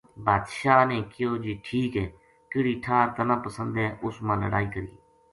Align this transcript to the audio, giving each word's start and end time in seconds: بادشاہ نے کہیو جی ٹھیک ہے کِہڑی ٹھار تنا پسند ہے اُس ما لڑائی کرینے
بادشاہ 0.25 0.79
نے 0.89 0.97
کہیو 1.13 1.31
جی 1.43 1.53
ٹھیک 1.65 1.91
ہے 1.99 2.05
کِہڑی 2.51 2.73
ٹھار 2.83 3.05
تنا 3.15 3.35
پسند 3.45 3.71
ہے 3.81 3.87
اُس 4.03 4.15
ما 4.25 4.33
لڑائی 4.41 4.67
کرینے 4.73 4.95